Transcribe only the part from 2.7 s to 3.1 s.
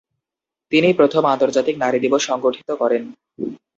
করেন।